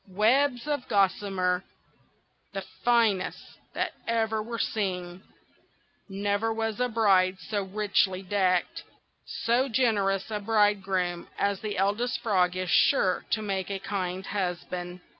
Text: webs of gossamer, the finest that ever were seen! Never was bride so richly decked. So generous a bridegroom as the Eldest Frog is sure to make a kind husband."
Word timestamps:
webs 0.07 0.67
of 0.67 0.81
gossamer, 0.89 1.63
the 2.53 2.63
finest 2.83 3.37
that 3.75 3.91
ever 4.07 4.41
were 4.41 4.57
seen! 4.59 5.21
Never 6.09 6.51
was 6.51 6.81
bride 6.91 7.37
so 7.39 7.61
richly 7.63 8.23
decked. 8.23 8.81
So 9.45 9.69
generous 9.69 10.31
a 10.31 10.39
bridegroom 10.39 11.27
as 11.37 11.59
the 11.59 11.77
Eldest 11.77 12.19
Frog 12.21 12.55
is 12.55 12.71
sure 12.71 13.25
to 13.29 13.43
make 13.43 13.69
a 13.69 13.77
kind 13.77 14.25
husband." 14.25 15.01